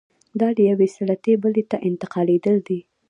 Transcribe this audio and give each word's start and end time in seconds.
دا 0.39 0.47
له 0.57 0.61
یوې 0.69 0.87
سلطې 0.95 1.33
بلې 1.43 1.63
ته 1.71 1.77
انتقالېدل 1.87 2.57
دي. 2.67 2.79